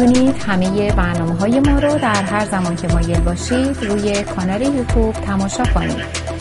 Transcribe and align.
می‌تونید 0.00 0.36
همه 0.36 0.92
برنامه 0.92 1.34
های 1.34 1.60
ما 1.60 1.78
رو 1.78 1.98
در 1.98 2.22
هر 2.22 2.46
زمان 2.46 2.76
که 2.76 2.88
مایل 2.88 3.20
باشید 3.20 3.84
روی 3.84 4.22
کانال 4.22 4.62
یوتیوب 4.62 5.12
تماشا 5.12 5.64
کنید. 5.64 5.96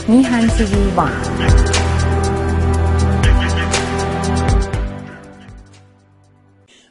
میهن 0.08 0.48
تیوی 0.48 0.92
وان. 0.96 1.12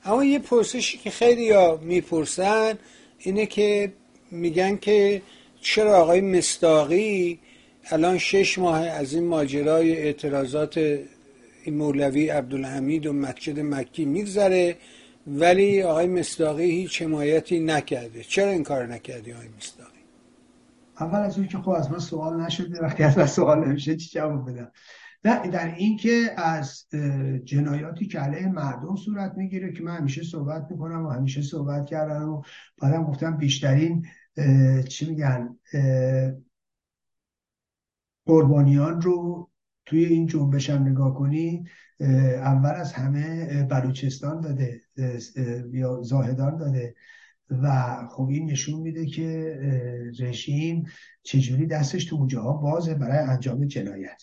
اما 0.04 0.24
یه 0.24 0.38
پرسشی 0.38 0.98
که 0.98 1.10
خیلی 1.10 1.50
ها 1.50 1.80
می‌پرسن 1.82 2.74
اینه 3.18 3.46
که 3.46 3.92
میگن 4.30 4.76
که 4.76 5.22
چرا 5.60 5.96
آقای 5.96 6.20
مستاقی 6.20 7.38
الان 7.90 8.18
شش 8.18 8.58
ماه 8.58 8.80
از 8.80 9.14
این 9.14 9.24
ماجرای 9.26 9.96
اعتراضات 9.96 10.78
این 11.64 11.76
مولوی 11.76 12.28
عبدالحمید 12.28 13.06
و 13.06 13.12
مسجد 13.12 13.60
مکی 13.60 14.04
میگذره 14.04 14.76
ولی 15.26 15.82
آقای 15.82 16.06
مستاقی 16.06 16.70
هیچ 16.70 17.02
حمایتی 17.02 17.60
نکرده. 17.60 18.22
چرا 18.22 18.50
این 18.50 18.62
کار 18.62 18.86
نکردی 18.86 19.32
آقای 19.32 19.48
مستاقی 19.56 19.90
اول 21.00 21.18
از 21.18 21.38
اون 21.38 21.48
که 21.48 21.58
خب 21.58 21.70
از 21.70 21.90
من 21.90 21.98
سوال 21.98 22.40
نشده 22.40 22.82
وقتی 22.82 23.02
از 23.02 23.18
من 23.18 23.26
سوال 23.26 23.68
نمیشه 23.68 23.96
چی 23.96 24.10
جواب 24.10 24.50
بدم؟ 24.50 24.72
نه 25.24 25.48
در 25.48 25.74
این 25.74 25.96
که 25.96 26.30
از 26.36 26.86
جنایاتی 27.44 28.06
که 28.06 28.18
علیه 28.18 28.48
مردم 28.48 28.96
صورت 28.96 29.34
می‌گیره 29.36 29.72
که 29.72 29.82
من 29.82 29.96
همیشه 29.96 30.22
صحبت 30.22 30.66
می‌کنم 30.70 31.06
و 31.06 31.10
همیشه 31.10 31.42
صحبت 31.42 31.86
کردم 31.86 32.28
و 32.28 32.42
بعدم 32.82 33.04
گفتم 33.04 33.36
بیشترین 33.36 34.06
چی 34.88 35.10
میگن 35.10 35.56
قربانیان 38.26 39.00
رو 39.00 39.50
توی 39.86 40.04
این 40.04 40.26
جنبش 40.26 40.70
هم 40.70 40.88
نگاه 40.88 41.14
کنی 41.14 41.64
اول 42.36 42.70
از 42.70 42.92
همه 42.92 43.62
بلوچستان 43.62 44.40
داده 44.40 44.80
یا 45.72 46.02
زاهدان 46.02 46.56
داده. 46.56 46.94
و 47.50 47.96
خب 48.10 48.28
این 48.28 48.50
نشون 48.50 48.80
میده 48.80 49.06
که 49.06 49.58
رژیم 50.18 50.86
چجوری 51.22 51.66
دستش 51.66 52.04
تو 52.04 52.16
اونجاها 52.16 52.52
بازه 52.52 52.94
برای 52.94 53.18
انجام 53.18 53.64
جنایت. 53.64 54.22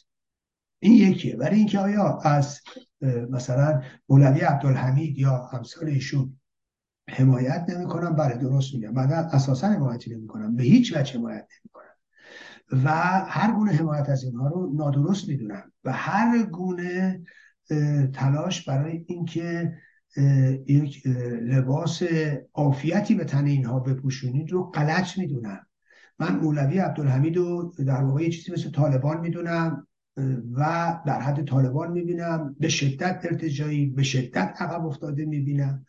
این 0.80 0.94
یکیه. 0.94 1.35
برای 1.35 1.58
اینکه 1.58 1.80
آیا 1.80 2.19
از 2.19 2.61
مثلا 3.30 3.81
مولوی 4.09 4.39
عبدالحمید 4.39 5.17
یا 5.17 5.50
امثال 5.53 5.88
ایشون 5.88 6.39
حمایت 7.09 7.66
نمی‌کنم 7.69 8.16
بله 8.16 8.38
درست 8.38 8.73
میگم. 8.73 8.94
بعد 8.94 9.11
اساسا 9.11 9.67
حمایتی 9.67 10.16
نمی‌کنم 10.16 10.55
به 10.55 10.63
هیچ 10.63 10.95
وجه 10.95 11.13
حمایت 11.13 11.47
نمی‌کنم 11.63 11.80
و 12.72 12.89
هر 13.27 13.52
گونه 13.52 13.72
حمایت 13.72 14.09
از 14.09 14.23
اینها 14.23 14.47
رو 14.47 14.73
نادرست 14.75 15.30
می‌دونم. 15.30 15.72
و 15.83 15.91
هر 15.91 16.44
گونه 16.44 17.22
تلاش 18.13 18.69
برای 18.69 19.05
اینکه 19.08 19.73
یک 20.67 21.08
لباس 21.41 22.03
عافیتی 22.53 23.16
به 23.16 23.23
تن 23.23 23.45
اینها 23.45 23.80
بپوشونید 23.80 24.52
رو 24.52 24.63
غلط 24.63 25.17
می‌دونم. 25.17 25.59
من 26.19 26.36
مولوی 26.36 26.80
عبدالحمید 26.80 27.38
رو 27.38 27.73
در 27.88 28.03
واقع 28.03 28.30
چیزی 28.30 28.52
مثل 28.52 28.72
طالبان 28.72 29.19
می‌دونم 29.19 29.88
و 30.53 31.00
در 31.06 31.22
حد 31.22 31.45
طالبان 31.45 31.91
می‌بینم 31.91 32.56
به 32.59 32.69
شدت 32.69 33.22
ارتجایی 33.23 33.85
به 33.85 34.03
شدت 34.03 34.53
عقب 34.59 34.85
افتاده 34.85 35.25
می‌بینم. 35.25 35.85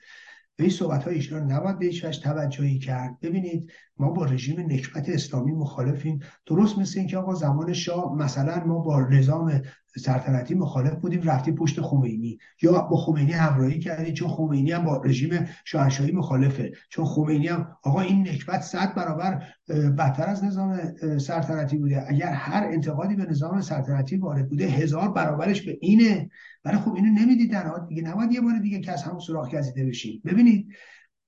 به 0.56 0.64
این 0.64 0.72
صحبت 0.72 1.05
های 1.05 1.14
ایشان 1.14 1.53
نباید 1.53 1.78
به 1.78 1.86
هیچ 1.86 2.22
توجهی 2.22 2.78
کرد. 2.78 3.20
ببینید 3.20 3.72
ما 3.97 4.11
با 4.11 4.25
رژیم 4.25 4.61
نکبت 4.61 5.08
اسلامی 5.08 5.53
مخالفیم. 5.53 6.20
درست 6.47 6.78
مثل 6.78 6.98
اینکه 6.98 7.19
آقا 7.19 7.34
زمان 7.34 7.72
شاه 7.72 8.17
مثلا 8.17 8.64
ما 8.64 8.78
با 8.78 9.00
نظام 9.00 9.62
سلطنتی 9.96 10.54
مخالف 10.54 10.94
بودیم 10.94 11.22
رفتیم 11.22 11.54
پشت 11.54 11.80
خمینی. 11.80 12.38
یا 12.62 12.82
با 12.82 12.96
خمینی 12.96 13.32
همراهی 13.32 13.78
کردیم 13.78 14.14
چون 14.14 14.28
خمینی 14.28 14.72
هم 14.72 14.84
با 14.84 15.02
رژیم 15.04 15.48
شاهنشاهی 15.64 16.12
مخالفه. 16.12 16.72
چون 16.89 17.05
خمینی 17.05 17.48
هم 17.48 17.77
آقا 17.83 18.00
این 18.00 18.28
نکبت 18.28 18.62
صد 18.62 18.94
برابر 18.94 19.42
بدتر 19.68 20.27
از 20.27 20.44
نظام 20.44 20.78
سلطنتی 21.18 21.78
بوده. 21.78 22.05
اگر 22.08 22.33
هر 22.33 22.64
انتقادی 22.72 23.17
به 23.17 23.27
نظام 23.27 23.61
سلطنتی 23.61 24.17
وارد 24.17 24.48
بوده 24.48 24.67
هزار 24.67 25.12
برابرش 25.12 25.62
به 25.62 25.78
اینه. 25.80 26.30
ولی 26.64 26.77
خب 26.77 26.94
اینو 26.94 27.20
نمی‌دیدن. 27.20 27.86
دیگه 27.88 28.02
نباید 28.02 28.33
یه 28.33 28.40
بار 28.40 28.58
دیگه 28.58 28.80
که 28.80 28.92
از 28.92 29.02
همون 29.02 29.18
سوراخ 29.18 29.55
گزیده 29.55 29.86
بشیم. 29.86 30.22
ببینید 30.24 30.68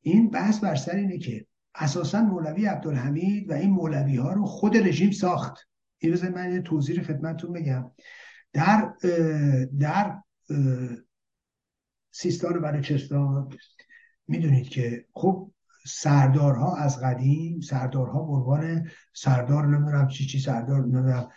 این 0.00 0.30
بحث 0.30 0.58
بر 0.58 0.74
سر 0.74 0.96
اینه 0.96 1.18
که 1.18 1.46
اساسا 1.74 2.22
مولوی 2.22 2.66
عبدالحمید 2.66 3.50
و 3.50 3.52
این 3.52 3.70
مولوی 3.70 4.16
ها 4.16 4.32
رو 4.32 4.46
خود 4.46 4.76
رژیم 4.76 5.10
ساخت. 5.10 5.68
این 5.98 6.28
من 6.34 6.52
یه 6.52 6.60
توضیح 6.60 7.02
خدمتتون 7.02 7.52
بگم. 7.52 7.90
در 8.54 8.94
در 9.78 10.22
سیستان 12.10 12.56
و 12.56 12.60
بلوچستان 12.60 13.48
می‌دونید 14.28 14.68
که 14.68 15.06
خب 15.12 15.50
سردارها 15.86 16.76
از 16.76 17.00
قدیم 17.00 17.60
سردارها 17.60 18.20
عنوان 18.20 18.88
سردار 19.12 19.66
نمی‌دونم 19.66 20.08
چی 20.08 20.26
چی 20.26 20.38
سردار 20.38 20.80
نمی‌دونم 20.80 21.28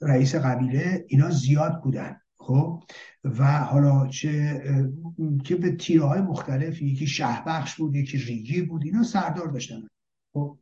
رئیس 0.00 0.34
قبیله 0.34 1.04
اینا 1.08 1.30
زیاد 1.30 1.82
بودن 1.82 2.20
خب؟ 2.38 2.82
و 3.24 3.58
حالا 3.58 4.06
چه 4.06 4.62
که 5.44 5.56
به 5.56 5.76
تیره 5.76 6.04
های 6.04 6.20
مختلف 6.20 6.82
یکی 6.82 7.06
شهبخش 7.06 7.76
بود 7.76 7.96
یکی 7.96 8.18
ریگی 8.18 8.62
بود 8.62 8.84
اینا 8.84 9.02
سردار 9.02 9.48
داشتن 9.48 9.82
خب؟ 10.32 10.58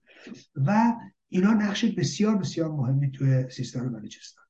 و 0.54 0.92
اینا 1.28 1.52
نقش 1.52 1.84
بسیار 1.84 2.36
بسیار 2.36 2.70
مهمی 2.70 3.10
توی 3.10 3.50
سیستان 3.50 3.86
و 3.86 3.90
بلوچستان. 3.90 4.43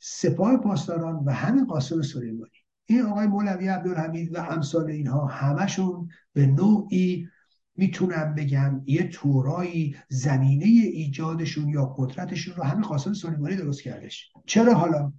سپاه 0.00 0.56
پاسداران 0.56 1.24
و 1.24 1.32
همین 1.32 1.66
قاسم 1.66 2.02
سلیمانی. 2.02 2.50
این 2.86 3.02
آقای 3.02 3.26
مولوی 3.26 3.68
عبدالحمید 3.68 4.34
و 4.34 4.40
امثال 4.40 4.90
اینها 4.90 5.26
همشون 5.26 6.08
به 6.32 6.46
نوعی 6.46 7.28
می‌تونم 7.76 8.34
بگم 8.34 8.82
یه 8.86 9.08
تورایی 9.08 9.96
زمینه 10.08 10.64
ایجادشون 10.66 11.68
یا 11.68 11.86
قدرتشون 11.86 12.54
رو 12.54 12.62
همین 12.62 12.82
قاسم 12.82 13.12
سلیمانی 13.12 13.56
درست 13.56 13.82
کردش. 13.82 14.32
چرا 14.46 14.74
حالا؟ 14.74 15.12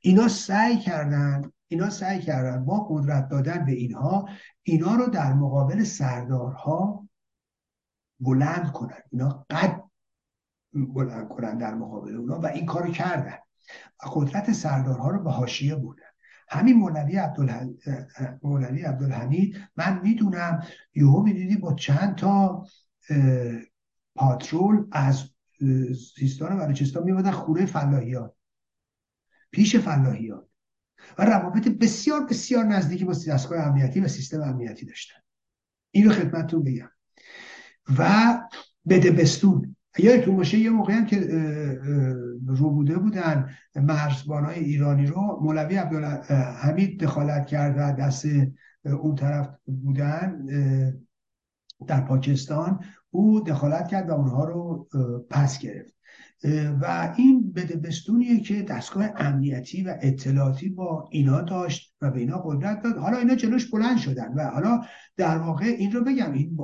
اینا 0.00 0.28
سعی 0.28 0.78
کردن 0.78 1.50
اینا 1.68 1.90
سعی 1.90 2.20
کردن 2.20 2.64
با 2.64 2.86
قدرت 2.90 3.28
دادن 3.28 3.64
به 3.64 3.72
اینها 3.72 4.28
اینا 4.62 4.94
رو 4.94 5.06
در 5.06 5.32
مقابل 5.32 5.84
سردارها 5.84 7.08
بلند 8.20 8.72
کنن. 8.72 8.98
اینا 9.12 9.46
قد 9.50 9.82
بلند 10.72 11.28
کنن 11.28 11.58
در 11.58 11.74
مقابل 11.74 12.16
اونا 12.16 12.40
و 12.40 12.46
این 12.46 12.66
کارو 12.66 12.90
کردن. 12.92 13.36
و 14.04 14.08
قدرت 14.12 14.52
سردارها 14.52 15.10
رو 15.10 15.22
به 15.22 15.30
حاشیه 15.30 15.76
بردن. 15.76 16.02
همین 16.48 16.76
مولوی 16.76 17.20
مولوی 18.42 18.82
عبدالحمید 18.82 19.56
من 19.76 20.00
می‌دونم 20.02 20.62
یهو 20.94 21.22
می‌دیدی 21.22 21.56
با 21.56 21.74
چند 21.74 22.14
تا 22.14 22.66
پاترول 24.14 24.86
از 24.92 25.24
سیستان 26.16 26.52
و 26.52 26.58
بلوچستان 26.66 27.04
میبادن 27.04 27.30
خونه 27.30 27.66
فلاحیات 27.66 28.34
پیش 29.50 29.76
فلاحیات 29.76 30.48
و 31.18 31.24
روابط 31.24 31.68
بسیار 31.68 32.26
بسیار 32.26 32.64
نزدیکی 32.64 33.04
با 33.04 33.12
دستگاه 33.12 33.66
امنیتی 33.66 34.00
و 34.00 34.08
سیستم 34.08 34.42
امنیتی 34.42 34.86
داشتن. 34.86 35.20
این 35.90 36.04
رو 36.04 36.12
خدمتتون 36.12 36.64
بگم. 36.64 36.90
و 37.98 38.40
بدبستون 38.88 39.76
یادتون 39.98 40.36
باشه 40.36 40.58
یه 40.58 40.70
موقعی 40.70 40.96
هم 40.96 41.06
که 41.06 41.20
رو 42.46 42.70
بوده 42.70 42.98
بودن 42.98 43.50
های 44.28 44.58
ایرانی 44.58 45.06
رو 45.06 45.38
مولوی 45.42 45.76
عبدالحمید 45.76 47.00
دخالت 47.00 47.46
کرد 47.46 47.74
و 47.78 48.02
دست 48.02 48.26
اون 48.84 49.14
طرف 49.14 49.48
بودن 49.66 50.46
در 51.86 52.00
پاکستان 52.00 52.80
او 53.10 53.40
دخالت 53.40 53.88
کرد 53.88 54.10
و 54.10 54.12
اونها 54.12 54.44
رو 54.44 54.88
پس 55.30 55.58
گرفت. 55.58 55.94
و 56.80 57.14
این 57.16 57.52
بدبستونیه 57.52 58.40
که 58.40 58.62
دستگاه 58.62 59.08
امنیتی 59.16 59.82
و 59.82 59.96
اطلاعاتی 60.02 60.68
با 60.68 61.08
اینا 61.12 61.40
داشت 61.40 61.94
و 62.00 62.10
به 62.10 62.20
اینا 62.20 62.38
قدرت 62.38 62.82
داد. 62.82 62.96
حالا 62.96 63.18
اینا 63.18 63.34
جلوش 63.34 63.70
بلند 63.70 63.98
شدن 63.98 64.34
و 64.34 64.50
حالا 64.50 64.80
در 65.16 65.38
واقع 65.38 65.64
این 65.64 65.92
رو 65.92 66.04
بگم 66.04 66.32
این, 66.32 66.56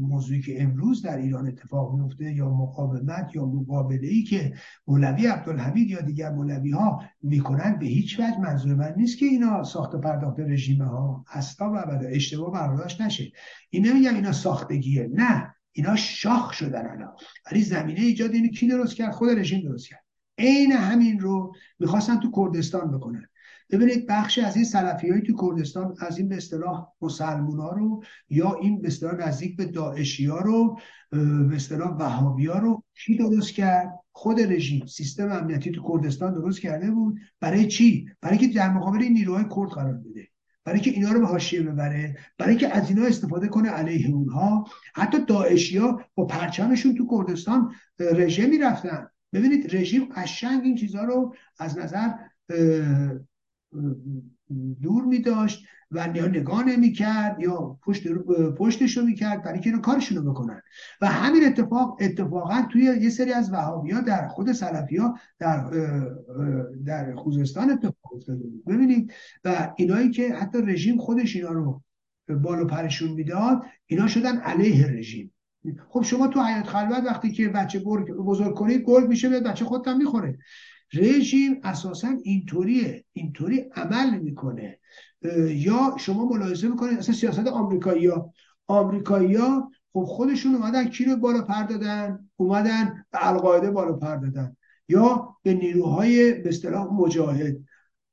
موضوعی 0.00 0.42
که 0.42 0.62
امروز 0.62 1.02
در 1.02 1.16
ایران 1.16 1.46
اتفاق 1.46 1.94
میفته 1.94 2.32
یا 2.32 2.50
مقاومت 2.50 3.30
یا 3.34 3.46
مقابله 3.46 4.08
ای 4.08 4.22
که 4.22 4.52
مولوی 4.86 5.26
عبدالحمید 5.26 5.90
یا 5.90 6.00
دیگر 6.00 6.30
مولوی 6.30 6.70
ها 6.70 7.02
می‌کنن 7.22 7.78
به 7.78 7.86
هیچ 7.86 8.20
وجه 8.20 8.40
منظور 8.40 8.74
من 8.74 8.94
نیست 8.96 9.18
که 9.18 9.26
اینا 9.26 9.62
ساخت 9.62 9.96
پرداخت 9.96 10.40
رژیم 10.40 10.82
ها 10.82 11.24
اصلا 11.32 11.72
و 11.72 12.02
اشتباه 12.10 12.52
برداشت 12.52 13.00
نشه. 13.00 13.32
این 13.70 13.86
نمیگم 13.86 14.14
اینا 14.14 14.32
ساختگیه 14.32 15.10
نه. 15.14 15.47
اینا 15.72 15.96
شاخ 15.96 16.52
شدن 16.52 16.86
الان. 16.86 17.12
ولی 17.50 17.62
زمینه 17.62 18.00
ایجاد 18.00 18.30
اینو 18.30 18.48
کی 18.48 18.68
درست 18.68 18.94
کرد؟ 18.94 19.12
خود 19.12 19.28
رژیم 19.28 19.60
درست 19.68 19.88
کرد. 19.88 20.04
عین 20.38 20.72
همین 20.72 21.20
رو 21.20 21.54
می‌خواستن 21.78 22.20
تو 22.20 22.30
کردستان 22.36 22.90
بکنن. 22.90 23.28
ببینید 23.70 24.06
بخشی 24.06 24.40
از 24.40 24.56
این 24.56 24.64
سلفی 24.64 25.10
های 25.10 25.22
تو 25.22 25.36
کردستان 25.40 25.94
از 26.00 26.18
این 26.18 26.28
به 26.28 26.36
اصطلاح 26.36 26.86
مسلمون 27.00 27.56
رو 27.58 28.02
یا 28.30 28.54
این 28.54 28.80
به 28.80 28.88
اصطلاح 28.88 29.14
نزدیک 29.14 29.56
به 29.56 29.64
داعشی 29.64 30.26
رو 30.26 30.78
به 31.10 31.56
اصطلاح 31.56 31.96
وهابی 31.96 32.46
ها 32.46 32.58
رو 32.58 32.82
کی 32.94 33.16
درست 33.16 33.52
کرد؟ 33.52 33.90
خود 34.12 34.40
رژیم. 34.40 34.86
سیستم 34.86 35.32
امنیتی 35.32 35.70
تو 35.70 35.82
کردستان 35.88 36.34
درست 36.34 36.60
کرده 36.60 36.90
بود. 36.90 37.18
برای 37.40 37.66
چی؟ 37.66 38.06
برای 38.20 38.38
که 38.38 38.48
در 38.48 38.70
مقابل 38.70 38.98
نیروهای 38.98 39.44
کرد 39.44 39.68
قرار 39.68 39.92
بده. 39.92 40.27
برای 40.68 40.80
که 40.80 40.90
اینا 40.90 41.12
رو 41.12 41.20
به 41.20 41.26
حاشیه 41.26 41.62
ببره 41.62 42.16
برای 42.38 42.56
که 42.56 42.76
از 42.76 42.88
اینا 42.88 43.06
استفاده 43.06 43.48
کنه 43.48 43.68
علیه 43.68 44.14
اونها. 44.14 44.68
حتی 44.94 45.24
داعشیا 45.24 46.00
با 46.14 46.26
پرچمشون 46.26 46.94
تو 46.94 47.08
کردستان 47.10 47.74
رژه 47.98 48.46
می‌رفتن. 48.46 49.08
ببینید 49.32 49.76
رژیم 49.76 50.08
قشنگ 50.16 50.64
این 50.64 50.76
چیزها 50.76 51.04
رو 51.04 51.34
از 51.58 51.78
نظر 51.78 52.10
دور 54.82 55.04
می 55.04 55.18
داشت 55.18 55.64
و 55.90 56.08
یا 56.14 56.26
نگاه 56.26 56.64
نمی 56.64 56.92
کرد 56.92 57.40
یا 57.40 57.78
پشت 57.82 58.08
پشتش 58.58 58.96
رو 58.96 59.04
می 59.04 59.14
کرد 59.14 59.42
برای 59.42 59.60
که 59.60 59.72
کارشون 59.72 60.18
رو 60.18 60.32
بکنن. 60.32 60.62
و 61.00 61.06
همین 61.06 61.44
اتفاق 61.46 61.96
اتفاقا 62.00 62.62
توی 62.72 62.82
یه 62.82 63.10
سری 63.10 63.32
از 63.32 63.52
وهابی 63.52 63.90
ها 63.90 64.00
در 64.00 64.28
خود 64.28 64.52
سلفی 64.52 64.96
ها 64.96 65.18
در 65.38 65.70
در 66.86 67.14
خوزستان 67.14 67.70
اتفاق 67.70 68.14
افتاده 68.14 68.44
بود. 68.44 68.64
ببینید 68.64 69.12
و 69.44 69.72
اینایی 69.76 70.10
که 70.10 70.34
حتی 70.34 70.58
رژیم 70.62 70.98
خودش 70.98 71.36
اینا 71.36 71.52
رو 71.52 71.82
بالو 72.28 72.66
پرشون 72.66 73.10
می‌داد 73.10 73.62
اینا 73.86 74.06
شدن 74.06 74.38
علیه 74.38 74.86
رژیم. 74.86 75.32
خب 75.88 76.02
شما 76.02 76.28
تو 76.28 76.42
حیات 76.42 76.66
خلوت 76.66 77.04
وقتی 77.06 77.32
که 77.32 77.48
بچه 77.48 77.78
بزرگ 78.18 78.54
کنید 78.54 78.84
گرگ 78.86 79.08
میشه 79.08 79.28
به 79.28 79.40
بچه 79.40 79.64
خودتم 79.64 79.96
می‌خوره. 79.96 80.38
رژیم 80.94 81.60
اساسا 81.64 82.08
اینطوریه 82.22 83.04
اینطوری 83.12 83.60
عمل 83.76 84.18
می‌کنه. 84.18 84.78
یا 85.48 85.94
شما 85.98 86.28
ملاحظه 86.28 86.68
می‌کنید 86.68 86.98
اصلا 86.98 87.14
سیاست 87.14 87.46
آمریکایی 87.46 88.06
ها 88.06 88.32
آمریکایی 88.66 89.34
ها 89.34 89.70
خب 89.92 90.04
خودشون 90.04 90.54
اومدن 90.54 90.88
کی 90.88 91.04
رو 91.04 91.16
بالا 91.16 91.42
پر 91.42 91.62
دادن؟ 91.62 92.28
اومدن 92.36 93.04
به 93.10 93.26
القاعده 93.28 93.70
بالا 93.70 93.92
پر 93.92 94.16
دادن 94.16 94.56
یا 94.88 95.36
به 95.42 95.54
نیروهای 95.54 96.32
به 96.32 96.48
اصطلاح 96.48 96.92
مجاهد. 96.92 97.56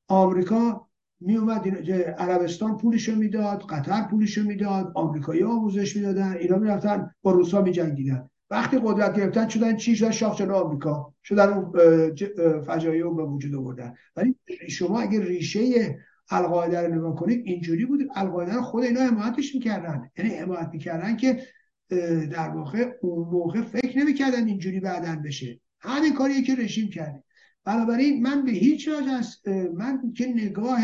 آمریکا 0.07 0.87
می 1.19 1.35
اومد 1.37 1.67
عربستان 2.17 2.77
پولشو 2.77 3.15
می‌داد 3.15 3.63
قطر 3.69 4.07
پولشو 4.07 4.43
می‌داد 4.43 4.91
آمریکایی 4.95 5.43
آموزش 5.43 5.95
می‌دادن 5.95 6.37
اینا 6.39 6.57
می‌رفتن 6.57 7.11
با 7.21 7.31
روسا 7.31 7.61
میجنگیدن. 7.61 8.29
وقتی 8.55 8.79
قدرت 8.83 9.17
گرفتن 9.17 9.47
شدن 9.47 9.75
چی 9.75 9.95
شدن؟ 9.95 10.11
شاخ 10.11 10.41
آمریکا. 10.41 11.13
شدن 11.23 11.49
اون 11.49 11.71
فجایع 12.61 13.03
رو 13.03 13.15
به 13.15 13.23
وجود 13.23 13.55
آوردن. 13.55 13.93
ولی 14.15 14.35
شما 14.69 14.99
اگر 14.99 15.21
ریشه 15.21 15.97
القاعده 16.29 16.81
رو 16.81 16.95
نگاه 16.95 17.15
کنید 17.15 17.41
اینجوری 17.45 17.85
بود. 17.85 17.99
القاعده 18.15 18.53
رو 18.53 18.61
خود 18.61 18.83
اینا 18.83 19.01
حمایتش 19.01 19.55
می‌کردن. 19.55 20.09
یعنی 20.17 20.31
حمایت 20.31 20.69
می‌کردن 20.73 21.17
که 21.17 21.39
در 22.31 22.49
واقع 22.49 22.91
اون 23.01 23.29
موقع 23.29 23.61
فکر 23.61 23.99
نمی‌کردن 23.99 24.47
اینجوری 24.47 24.79
بعدن 24.79 25.21
بشه. 25.21 25.59
همین 25.79 26.13
کاریه 26.13 26.41
که 26.41 26.55
رژیم 26.55 26.89
کرده 26.89 27.23
بنابراین 27.65 28.23
من 28.23 28.45
به 28.45 28.51
هیچ 28.51 28.87
وجه 28.87 29.11
از 29.11 29.37
من 29.73 30.13
که 30.17 30.27
نگاه 30.27 30.79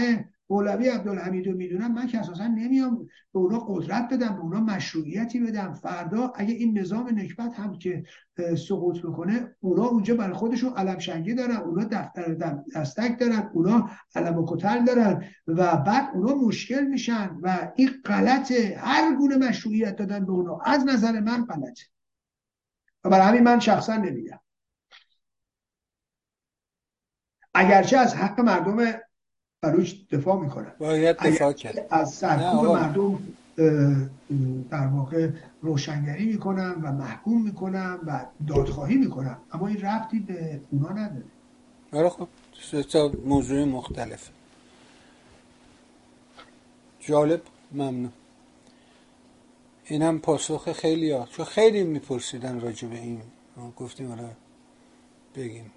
مولوی 0.51 0.89
عبدالحمید 0.89 1.47
رو 1.47 1.57
می‌دونم 1.57 1.93
من 1.93 2.07
که 2.07 2.19
اساسا 2.19 2.47
نمیام 2.47 2.97
به 3.33 3.39
اونا 3.39 3.59
قدرت 3.59 4.13
بدم 4.13 4.35
به 4.35 4.41
اونا 4.41 4.59
مشروعیتی 4.59 5.39
بدم. 5.39 5.73
فردا 5.73 6.33
اگه 6.35 6.53
این 6.53 6.79
نظام 6.79 7.19
نکبت 7.19 7.53
هم 7.53 7.77
که 7.77 8.03
سقوط 8.67 9.01
بکنه 9.01 9.55
اونا 9.59 9.85
اونجا 9.85 10.15
برای 10.15 10.33
خودشون 10.33 10.73
علم 10.73 10.99
شنگی 10.99 11.33
دارن 11.33 11.55
اونا 11.55 11.83
دفتر 11.83 12.33
دستک 12.75 13.19
دارن 13.19 13.49
اونا 13.53 13.89
علم 14.15 14.37
و 14.37 14.45
کتل 14.47 14.85
دارن 14.85 15.25
و 15.47 15.77
بعد 15.77 16.09
اونا 16.13 16.35
مشکل 16.35 16.85
میشن 16.85 17.37
و 17.41 17.71
این 17.75 17.89
غلطه 18.05 18.77
هر 18.79 19.15
گونه 19.15 19.37
مشروعیت 19.37 19.95
دادن 19.95 20.25
به 20.25 20.31
اونا 20.31 20.59
از 20.65 20.85
نظر 20.85 21.19
من 21.19 21.45
غلطه 21.45 21.83
و 23.03 23.09
برای 23.09 23.27
همین 23.27 23.43
من 23.43 23.59
شخصا 23.59 23.95
نمیگم. 23.95 24.39
اگرچه 27.53 27.97
از 27.97 28.15
حق 28.15 28.39
مردم 28.39 28.99
بلوچ 29.63 29.93
دفاع 30.11 30.39
می‌کنن. 30.39 30.71
باید 30.79 31.17
دفاع 31.17 31.53
کرد. 31.53 31.87
از 31.89 32.13
سرکوب 32.13 32.65
مردم 32.65 33.19
در 34.69 34.87
واقع 34.87 35.29
روشنگری 35.61 36.25
می‌کنم 36.25 36.79
و 36.83 36.91
محکوم 36.91 37.41
می‌کنم 37.41 37.99
و 38.07 38.25
دادخواهی 38.47 38.95
می‌کنم 38.95 39.37
اما 39.53 39.67
این 39.67 39.81
ربطی 39.81 40.19
به 40.19 40.61
اونا 40.71 40.89
نداره. 40.89 41.23
آره 41.93 42.09
خب 42.09 42.27
تا 42.81 43.11
موضوع 43.25 43.65
مختلف. 43.65 44.29
جالب 46.99 47.41
ممنون. 47.71 48.11
این 49.85 50.01
هم 50.01 50.19
پاسخ 50.19 50.71
خیلی 50.71 51.11
ها 51.11 51.25
چون 51.25 51.45
خیلی 51.45 51.83
میپرسیدن 51.83 52.59
راجع 52.59 52.87
به 52.87 52.95
این. 52.95 53.21
گفتیم 53.77 54.11
آره 54.11 54.31
بگیم. 55.35 55.71